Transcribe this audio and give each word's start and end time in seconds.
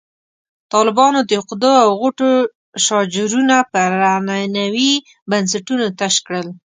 طالبانو 0.73 1.19
د 1.23 1.31
عقدو 1.41 1.73
او 1.83 1.89
غوټو 1.99 2.29
شاجورونه 2.85 3.57
پر 3.71 3.91
عنعنوي 4.15 4.91
بنسټونو 5.31 5.85
تش 5.99 6.15
کړل. 6.25 6.47